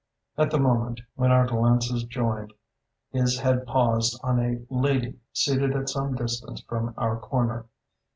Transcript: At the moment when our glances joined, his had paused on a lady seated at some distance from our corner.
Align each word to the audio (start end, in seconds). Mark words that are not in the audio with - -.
At 0.35 0.49
the 0.49 0.57
moment 0.57 0.99
when 1.13 1.29
our 1.29 1.45
glances 1.45 2.05
joined, 2.05 2.53
his 3.11 3.37
had 3.41 3.67
paused 3.67 4.19
on 4.23 4.39
a 4.39 4.65
lady 4.71 5.19
seated 5.31 5.75
at 5.75 5.89
some 5.89 6.15
distance 6.15 6.59
from 6.63 6.95
our 6.97 7.19
corner. 7.19 7.67